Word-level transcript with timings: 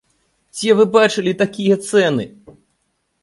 Дзе 0.55 0.71
вы 0.77 0.85
бачылі 0.95 1.33
такія 1.43 1.75
цэны. 1.89 2.25